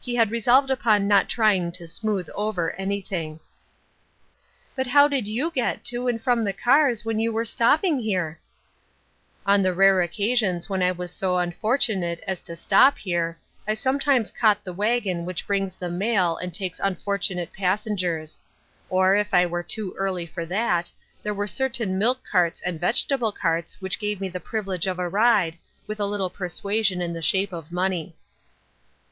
[0.00, 3.38] He had resolved upon not trying to smooth over anything."
[4.74, 8.40] But how did you get to and from the cars when you were stopping here?""
[9.46, 13.38] On the rare occasions when I was so unfor tunate as to stop here
[13.68, 18.42] I sometimes caught the wagon which brings the mail and takes un fortunate passengers;
[18.90, 20.90] or, if I were too early for that,
[21.22, 25.08] there were certain milk carts and vegetable carts which gave me the privilege of a
[25.08, 25.56] ride,
[25.86, 28.16] with a little persuasion in the shape of money."